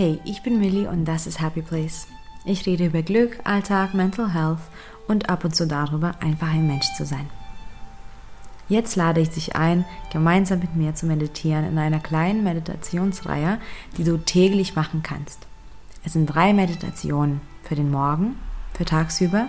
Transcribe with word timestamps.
Hey, 0.00 0.20
ich 0.24 0.44
bin 0.44 0.60
Millie 0.60 0.88
und 0.88 1.06
das 1.06 1.26
ist 1.26 1.40
Happy 1.40 1.60
Place. 1.60 2.06
Ich 2.44 2.66
rede 2.66 2.86
über 2.86 3.02
Glück, 3.02 3.40
Alltag, 3.42 3.94
Mental 3.94 4.32
Health 4.32 4.60
und 5.08 5.28
ab 5.28 5.44
und 5.44 5.56
zu 5.56 5.66
darüber, 5.66 6.14
einfach 6.20 6.52
ein 6.52 6.68
Mensch 6.68 6.86
zu 6.96 7.04
sein. 7.04 7.28
Jetzt 8.68 8.94
lade 8.94 9.20
ich 9.20 9.30
dich 9.30 9.56
ein, 9.56 9.84
gemeinsam 10.12 10.60
mit 10.60 10.76
mir 10.76 10.94
zu 10.94 11.06
meditieren 11.06 11.64
in 11.64 11.78
einer 11.78 11.98
kleinen 11.98 12.44
Meditationsreihe, 12.44 13.58
die 13.96 14.04
du 14.04 14.18
täglich 14.18 14.76
machen 14.76 15.02
kannst. 15.02 15.48
Es 16.04 16.12
sind 16.12 16.26
drei 16.26 16.52
Meditationen 16.52 17.40
für 17.64 17.74
den 17.74 17.90
Morgen, 17.90 18.36
für 18.74 18.84
tagsüber 18.84 19.48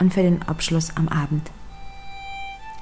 und 0.00 0.12
für 0.12 0.22
den 0.22 0.42
Abschluss 0.42 0.96
am 0.96 1.06
Abend. 1.06 1.48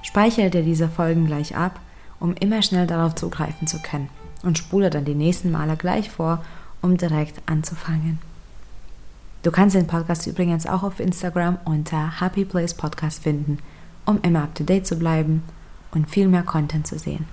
Speichere 0.01 0.49
dir 0.49 0.63
diese 0.63 0.89
Folgen 0.89 1.27
gleich 1.27 1.55
ab, 1.55 1.81
um 2.19 2.33
immer 2.33 2.63
schnell 2.63 2.87
darauf 2.87 3.15
zugreifen 3.15 3.67
zu 3.67 3.83
können 3.83 4.09
und 4.43 4.57
spule 4.57 4.89
dann 4.89 5.05
die 5.05 5.15
nächsten 5.15 5.51
Male 5.51 5.77
gleich 5.77 6.09
vor, 6.09 6.43
um 6.85 6.99
direkt 6.99 7.41
anzufangen. 7.47 8.19
Du 9.43 9.51
kannst 9.51 9.75
den 9.75 9.87
Podcast 9.87 10.27
übrigens 10.27 10.67
auch 10.67 10.83
auf 10.83 11.01
Instagram 11.01 11.59
unter 11.65 12.21
Happy 12.21 12.45
Place 12.45 12.75
Podcast 12.75 13.23
finden, 13.23 13.59
um 14.05 14.21
immer 14.21 14.43
up 14.43 14.55
to 14.55 14.65
date 14.65 14.87
zu 14.87 14.97
bleiben 14.97 15.43
und 15.93 16.11
viel 16.11 16.29
mehr 16.29 16.43
Content 16.43 16.87
zu 16.87 16.99
sehen. 16.99 17.27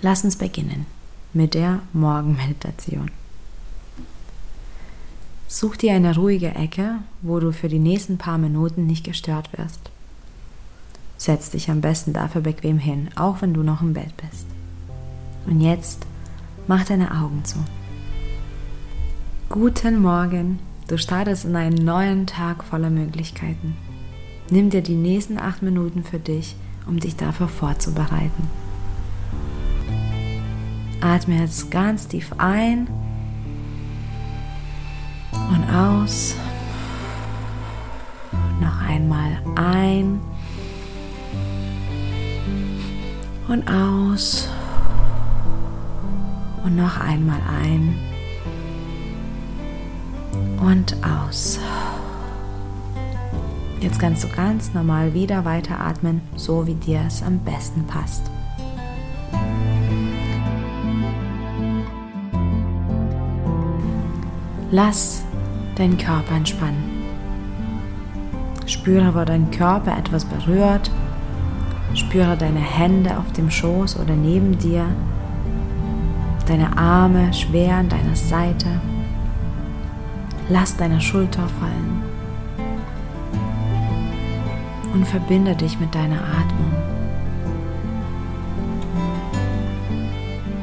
Lass 0.00 0.24
uns 0.24 0.36
beginnen 0.36 0.86
mit 1.34 1.52
der 1.52 1.80
Morgenmeditation. 1.92 3.10
Such 5.46 5.76
dir 5.76 5.92
eine 5.92 6.14
ruhige 6.14 6.54
Ecke, 6.54 6.96
wo 7.20 7.38
du 7.38 7.52
für 7.52 7.68
die 7.68 7.78
nächsten 7.78 8.16
paar 8.16 8.38
Minuten 8.38 8.86
nicht 8.86 9.04
gestört 9.04 9.50
wirst. 9.58 9.90
Setz 11.18 11.50
dich 11.50 11.70
am 11.70 11.82
besten 11.82 12.14
dafür 12.14 12.40
bequem 12.40 12.78
hin, 12.78 13.10
auch 13.14 13.42
wenn 13.42 13.52
du 13.52 13.62
noch 13.62 13.82
im 13.82 13.92
Bett 13.92 14.14
bist. 14.16 14.46
Und 15.46 15.60
jetzt 15.60 16.06
Mach 16.66 16.84
deine 16.84 17.10
Augen 17.10 17.44
zu. 17.44 17.58
Guten 19.50 20.00
Morgen. 20.00 20.60
Du 20.88 20.96
startest 20.96 21.44
in 21.44 21.56
einen 21.56 21.84
neuen 21.84 22.26
Tag 22.26 22.64
voller 22.64 22.88
Möglichkeiten. 22.88 23.76
Nimm 24.50 24.70
dir 24.70 24.82
die 24.82 24.96
nächsten 24.96 25.38
acht 25.38 25.62
Minuten 25.62 26.04
für 26.04 26.18
dich, 26.18 26.56
um 26.86 26.98
dich 26.98 27.16
dafür 27.16 27.48
vorzubereiten. 27.48 28.48
Atme 31.02 31.38
jetzt 31.38 31.70
ganz 31.70 32.08
tief 32.08 32.32
ein 32.38 32.88
und 35.32 35.64
aus. 35.70 36.34
Noch 38.60 38.80
einmal 38.88 39.36
ein 39.56 40.18
und 43.48 43.68
aus 43.68 44.48
und 46.64 46.76
noch 46.76 46.98
einmal 46.98 47.40
ein 47.62 47.94
und 50.60 50.96
aus. 51.04 51.60
Jetzt 53.80 53.98
kannst 53.98 54.24
du 54.24 54.28
ganz 54.28 54.72
normal 54.72 55.12
wieder 55.12 55.44
weiteratmen, 55.44 56.22
so 56.36 56.66
wie 56.66 56.74
dir 56.74 57.02
es 57.06 57.22
am 57.22 57.38
besten 57.40 57.86
passt. 57.86 58.22
Lass 64.70 65.22
deinen 65.76 65.98
Körper 65.98 66.34
entspannen. 66.34 67.04
Spüre, 68.66 69.14
wo 69.14 69.24
dein 69.24 69.50
Körper 69.50 69.96
etwas 69.96 70.24
berührt. 70.24 70.90
Spüre 71.94 72.36
deine 72.36 72.60
Hände 72.60 73.18
auf 73.18 73.30
dem 73.32 73.50
Schoß 73.50 74.00
oder 74.00 74.16
neben 74.16 74.58
dir 74.58 74.86
deine 76.46 76.76
Arme 76.76 77.32
schwer 77.32 77.76
an 77.76 77.88
deiner 77.88 78.16
Seite. 78.16 78.80
Lass 80.48 80.76
deine 80.76 81.00
Schulter 81.00 81.48
fallen 81.60 82.02
und 84.92 85.06
verbinde 85.06 85.54
dich 85.56 85.80
mit 85.80 85.94
deiner 85.94 86.20
Atmung. 86.20 86.72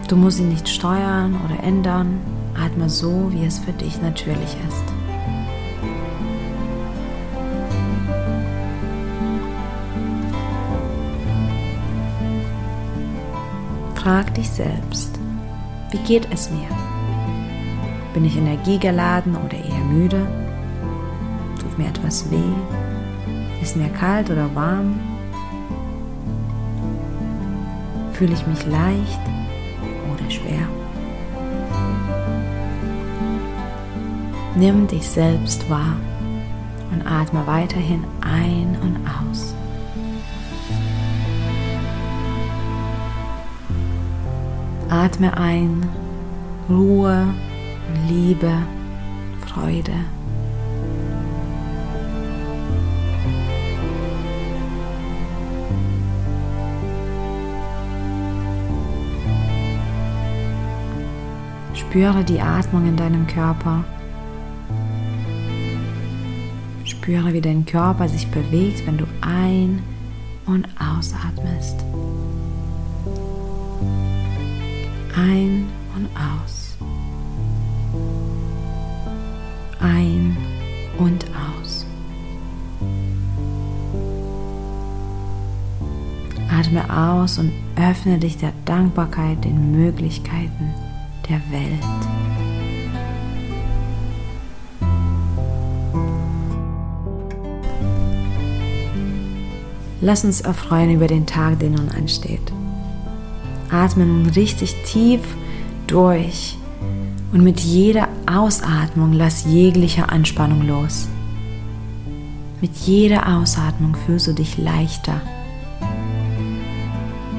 Du 0.08 0.16
musst 0.16 0.38
sie 0.38 0.44
nicht 0.44 0.68
steuern 0.68 1.40
oder 1.46 1.64
ändern. 1.64 2.20
Atme 2.54 2.90
so, 2.90 3.32
wie 3.32 3.46
es 3.46 3.60
für 3.60 3.72
dich 3.72 4.02
natürlich 4.02 4.58
ist. 4.68 4.84
Frag 13.96 14.34
dich 14.34 14.50
selbst, 14.50 15.21
wie 15.92 15.98
geht 16.00 16.28
es 16.32 16.50
mir? 16.50 16.68
Bin 18.14 18.26
ich 18.26 18.38
energiegeladen 18.38 19.36
oder 19.36 19.58
eher 19.58 19.84
müde? 19.86 20.26
Tut 21.60 21.78
mir 21.78 21.88
etwas 21.88 22.30
weh? 22.32 23.62
Ist 23.62 23.76
mir 23.76 23.90
kalt 23.90 24.30
oder 24.30 24.54
warm? 24.56 25.00
Fühle 28.14 28.34
ich 28.34 28.48
mich 28.48 28.66
leicht 28.66 29.20
oder 30.14 30.30
schwer? 30.30 30.68
Nimm 34.56 34.88
dich 34.88 35.08
selbst 35.08 35.70
wahr 35.70 35.96
und 36.92 37.06
atme 37.06 37.46
weiterhin 37.48 38.04
ein 38.22 38.78
und 38.82 38.98
aus. 39.08 39.56
Atme 44.92 45.38
ein 45.38 45.88
Ruhe, 46.70 47.34
Liebe, 48.10 48.52
Freude. 49.48 49.94
Spüre 61.74 62.26
die 62.26 62.42
Atmung 62.42 62.86
in 62.86 62.98
deinem 62.98 63.26
Körper. 63.28 63.86
Spüre, 66.84 67.32
wie 67.32 67.40
dein 67.40 67.66
Körper 67.66 68.10
sich 68.10 68.30
bewegt, 68.30 68.86
wenn 68.86 68.98
du 68.98 69.06
ein- 69.22 69.82
und 70.46 70.68
ausatmest. 70.78 71.86
Ein 75.16 75.68
und 75.94 76.08
aus. 76.16 76.78
Ein 79.82 80.38
und 80.98 81.26
aus. 81.26 81.86
Atme 86.50 86.84
aus 86.90 87.40
und 87.40 87.52
öffne 87.76 88.20
dich 88.20 88.38
der 88.38 88.54
Dankbarkeit, 88.64 89.44
den 89.44 89.72
Möglichkeiten 89.72 90.74
der 91.28 91.42
Welt. 91.52 91.84
Lass 100.00 100.24
uns 100.24 100.40
erfreuen 100.42 100.92
über 100.92 101.08
den 101.08 101.26
Tag, 101.26 101.60
der 101.60 101.70
nun 101.70 101.90
ansteht. 101.90 102.52
Atme 103.72 104.06
nun 104.06 104.26
richtig 104.28 104.76
tief 104.84 105.22
durch 105.88 106.58
und 107.32 107.44
mit 107.44 107.62
jeder 107.62 108.10
Ausatmung 108.26 109.14
lass 109.14 109.46
jegliche 109.46 110.10
Anspannung 110.10 110.68
los. 110.68 111.08
Mit 112.60 112.76
jeder 112.76 113.38
Ausatmung 113.38 113.96
fühlst 114.06 114.28
du 114.28 114.34
dich 114.34 114.58
leichter. 114.58 115.22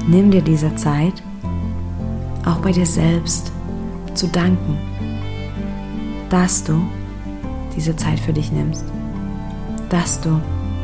Nimm 0.07 0.31
dir 0.31 0.41
diese 0.41 0.75
Zeit, 0.75 1.23
auch 2.45 2.57
bei 2.57 2.71
dir 2.71 2.85
selbst 2.85 3.51
zu 4.15 4.27
danken, 4.27 4.77
dass 6.29 6.63
du 6.63 6.81
diese 7.75 7.95
Zeit 7.95 8.19
für 8.19 8.33
dich 8.33 8.51
nimmst, 8.51 8.83
dass 9.89 10.19
du 10.19 10.41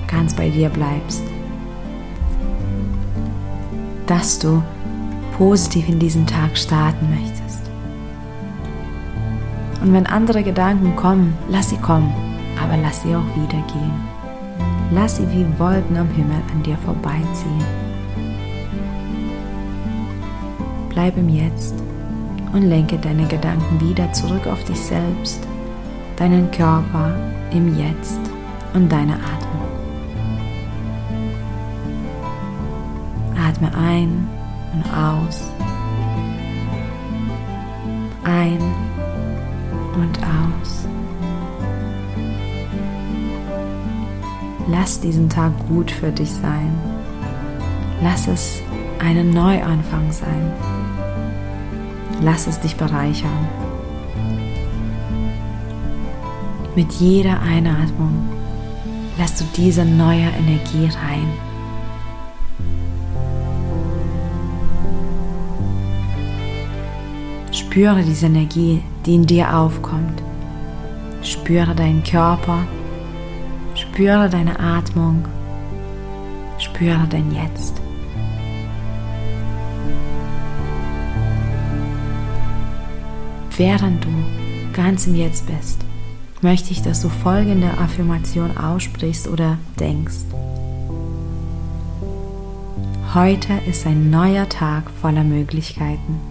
ganz 0.08 0.34
bei 0.34 0.50
dir 0.50 0.70
bleibst, 0.70 1.24
dass 4.08 4.40
du 4.40 4.64
positiv 5.40 5.88
in 5.88 6.00
diesen 6.00 6.28
Tag 6.28 6.58
starten 6.58 7.10
möchtest. 7.10 7.62
Und 9.82 9.94
wenn 9.94 10.06
andere 10.06 10.44
Gedanken 10.44 10.98
kommen, 10.98 11.34
lass 11.50 11.70
sie 11.70 11.78
kommen, 11.78 12.14
aber 12.62 12.76
lass 12.76 13.02
sie 13.02 13.16
auch 13.16 13.36
wieder 13.38 13.64
gehen. 13.68 13.94
Lass 14.92 15.16
sie 15.16 15.32
wie 15.32 15.46
Wolken 15.58 15.96
am 15.96 16.10
Himmel 16.10 16.42
an 16.52 16.62
dir 16.62 16.78
vorbeiziehen. 16.80 17.64
Bleib 20.90 21.18
im 21.18 21.30
Jetzt 21.30 21.76
und 22.52 22.64
lenke 22.64 22.98
deine 22.98 23.26
Gedanken 23.26 23.80
wieder 23.80 24.12
zurück 24.12 24.46
auf 24.46 24.62
dich 24.66 24.80
selbst, 24.80 25.48
deinen 26.18 26.52
Körper 26.52 27.16
im 27.52 27.80
Jetzt 27.80 28.20
und 28.74 28.92
deine 28.92 29.14
Atmung. 29.14 29.70
Atme 33.38 33.72
ein 33.78 34.39
und 34.74 34.84
aus. 34.94 35.42
Ein 38.24 38.60
und 39.96 40.20
aus. 40.20 40.88
Lass 44.68 45.00
diesen 45.02 45.30
Tag 45.30 45.52
gut 45.68 45.90
für 45.90 46.12
dich 46.12 46.32
sein. 46.32 46.74
Lass 48.02 48.28
es 48.28 48.62
einen 49.00 49.32
Neuanfang 49.32 50.12
sein. 50.12 50.54
Lass 52.22 52.48
es 52.48 52.60
dich 52.60 52.76
bereichern. 52.76 53.48
Mit 56.76 56.92
jeder 56.94 57.42
Einatmung 57.42 58.30
lässt 59.18 59.42
du 59.42 59.46
diese 59.56 59.84
neue 59.84 60.30
Energie 60.30 60.86
rein. 60.86 61.49
Spüre 67.70 68.02
diese 68.02 68.26
Energie, 68.26 68.82
die 69.06 69.14
in 69.14 69.28
dir 69.28 69.56
aufkommt. 69.56 70.24
Spüre 71.22 71.76
deinen 71.76 72.04
Körper. 72.04 72.66
Spüre 73.76 74.28
deine 74.28 74.60
Atmung. 74.60 75.24
Spüre 76.58 77.06
dein 77.08 77.32
Jetzt. 77.32 77.80
Während 83.56 84.04
du 84.04 84.10
ganz 84.74 85.06
im 85.06 85.14
Jetzt 85.14 85.46
bist, 85.46 85.86
möchte 86.42 86.72
ich, 86.72 86.82
dass 86.82 87.04
du 87.04 87.10
folgende 87.10 87.70
Affirmation 87.78 88.58
aussprichst 88.58 89.28
oder 89.28 89.60
denkst. 89.80 90.26
Heute 93.14 93.54
ist 93.70 93.86
ein 93.86 94.10
neuer 94.10 94.50
Tag 94.50 94.90
voller 95.00 95.24
Möglichkeiten. 95.24 96.29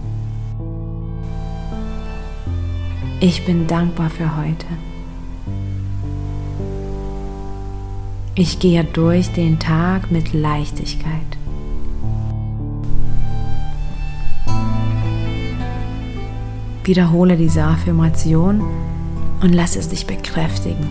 Ich 3.21 3.43
bin 3.43 3.67
dankbar 3.67 4.09
für 4.09 4.37
heute. 4.37 4.65
Ich 8.33 8.59
gehe 8.59 8.85
durch 8.85 9.29
den 9.33 9.59
Tag 9.59 10.09
mit 10.09 10.31
Leichtigkeit. 10.31 11.37
Wiederhole 16.85 17.35
diese 17.35 17.61
Affirmation 17.61 18.63
und 19.41 19.51
lass 19.51 19.75
es 19.75 19.89
dich 19.89 20.07
bekräftigen. 20.07 20.87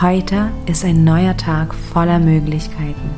Heute 0.00 0.52
ist 0.66 0.84
ein 0.84 1.02
neuer 1.02 1.36
Tag 1.36 1.74
voller 1.74 2.20
Möglichkeiten. 2.20 3.10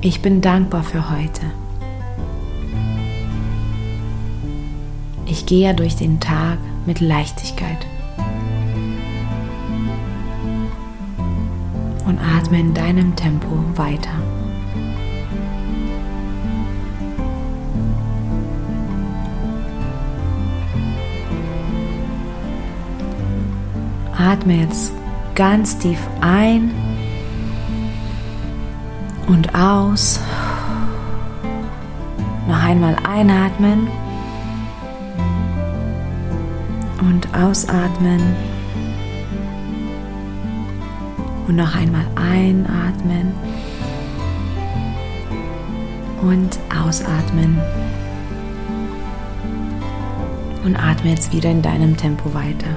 Ich 0.00 0.20
bin 0.22 0.40
dankbar 0.40 0.82
für 0.82 1.08
heute. 1.08 1.42
Ich 5.30 5.46
gehe 5.46 5.72
durch 5.76 5.94
den 5.94 6.18
Tag 6.18 6.58
mit 6.86 6.98
Leichtigkeit. 6.98 7.86
Und 12.04 12.18
atme 12.18 12.58
in 12.58 12.74
deinem 12.74 13.14
Tempo 13.14 13.46
weiter. 13.76 14.10
Atme 24.18 24.62
jetzt 24.62 24.90
ganz 25.36 25.78
tief 25.78 26.00
ein 26.20 26.72
und 29.28 29.54
aus. 29.54 30.18
Noch 32.48 32.64
einmal 32.64 32.96
einatmen 33.08 33.86
und 37.00 37.34
ausatmen. 37.34 38.20
Und 41.48 41.56
noch 41.56 41.74
einmal 41.74 42.06
einatmen 42.14 43.32
und 46.22 46.58
ausatmen. 46.74 47.58
Und 50.64 50.76
atme 50.76 51.10
jetzt 51.10 51.32
wieder 51.32 51.50
in 51.50 51.62
deinem 51.62 51.96
Tempo 51.96 52.32
weiter. 52.34 52.68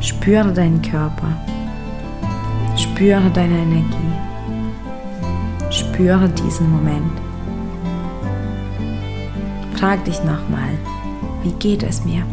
Spüre 0.00 0.52
deinen 0.52 0.82
Körper. 0.82 1.28
Spüre 2.76 3.30
deine 3.30 3.58
Energie. 3.58 3.94
Spüre 5.70 6.28
diesen 6.28 6.70
Moment. 6.70 7.12
Frag 9.76 10.04
dich 10.04 10.18
nochmal, 10.24 10.70
wie 11.42 11.52
geht 11.52 11.82
es 11.82 12.04
mir? 12.04 12.24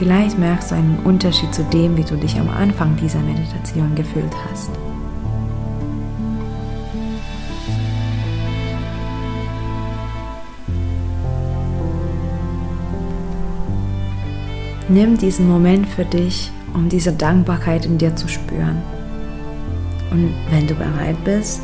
Vielleicht 0.00 0.38
merkst 0.38 0.70
du 0.70 0.76
einen 0.76 0.98
Unterschied 1.04 1.54
zu 1.54 1.62
dem, 1.62 1.94
wie 1.98 2.04
du 2.04 2.16
dich 2.16 2.40
am 2.40 2.48
Anfang 2.48 2.96
dieser 2.96 3.20
Meditation 3.20 3.94
gefühlt 3.94 4.32
hast. 4.50 4.70
Nimm 14.88 15.18
diesen 15.18 15.46
Moment 15.46 15.86
für 15.86 16.06
dich, 16.06 16.50
um 16.72 16.88
diese 16.88 17.12
Dankbarkeit 17.12 17.84
in 17.84 17.98
dir 17.98 18.16
zu 18.16 18.26
spüren. 18.26 18.80
Und 20.10 20.32
wenn 20.48 20.66
du 20.66 20.74
bereit 20.76 21.22
bist, 21.24 21.60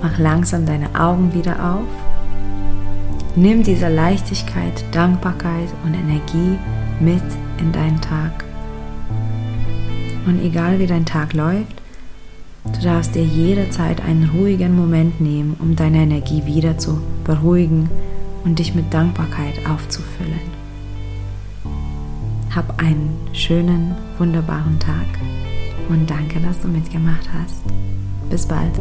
mach 0.00 0.16
langsam 0.16 0.64
deine 0.64 0.94
Augen 0.94 1.34
wieder 1.34 1.74
auf. 1.74 1.88
Nimm 3.34 3.64
diese 3.64 3.88
Leichtigkeit, 3.88 4.84
Dankbarkeit 4.92 5.70
und 5.84 5.94
Energie 5.94 6.56
mit 7.02 7.22
in 7.58 7.72
deinen 7.72 8.00
Tag. 8.00 8.44
Und 10.26 10.40
egal 10.42 10.78
wie 10.78 10.86
dein 10.86 11.04
Tag 11.04 11.32
läuft, 11.32 11.82
du 12.64 12.80
darfst 12.80 13.14
dir 13.14 13.24
jederzeit 13.24 14.00
einen 14.00 14.30
ruhigen 14.30 14.76
Moment 14.76 15.20
nehmen, 15.20 15.56
um 15.58 15.74
deine 15.74 15.98
Energie 15.98 16.46
wieder 16.46 16.78
zu 16.78 17.00
beruhigen 17.24 17.90
und 18.44 18.58
dich 18.58 18.74
mit 18.74 18.92
Dankbarkeit 18.94 19.66
aufzufüllen. 19.68 20.40
Hab 22.54 22.80
einen 22.80 23.16
schönen, 23.32 23.94
wunderbaren 24.18 24.78
Tag 24.78 25.06
und 25.88 26.08
danke, 26.08 26.40
dass 26.40 26.60
du 26.60 26.68
mitgemacht 26.68 27.28
hast. 27.32 27.62
Bis 28.30 28.46
bald. 28.46 28.78